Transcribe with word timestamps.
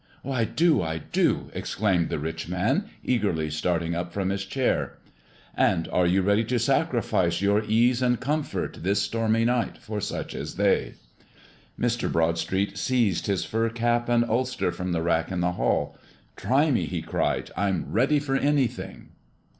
"I 0.25 0.45
do! 0.45 0.81
I 0.81 0.97
do!" 0.97 1.51
exclaimed 1.53 2.09
the 2.09 2.17
rich 2.17 2.47
man, 2.49 2.85
eagerly 3.03 3.51
starting 3.51 3.93
up 3.93 4.11
from 4.11 4.29
his 4.29 4.45
chair. 4.45 4.97
"And 5.55 5.87
are 5.89 6.07
you 6.07 6.23
ready 6.23 6.43
to 6.45 6.57
sacrifice 6.57 7.39
your 7.39 7.63
ease 7.63 8.01
and 8.01 8.19
comfort, 8.19 8.79
this 8.81 8.99
stormy 8.99 9.45
night, 9.45 9.77
for 9.77 10.01
such 10.01 10.33
as 10.33 10.55
they?" 10.55 10.95
Mr. 11.79 12.11
Broadstreet 12.11 12.79
seized 12.79 13.27
his 13.27 13.45
fur 13.45 13.69
cap 13.69 14.09
and 14.09 14.25
ulster 14.25 14.71
from 14.71 14.91
the 14.91 15.03
rack 15.03 15.31
in 15.31 15.41
the 15.41 15.51
hall. 15.51 15.95
"Try 16.35 16.71
me!" 16.71 16.87
he 16.87 17.03
cried. 17.03 17.51
"I'm 17.55 17.85
ready 17.91 18.17
for 18.17 18.35
anything!" 18.35 19.09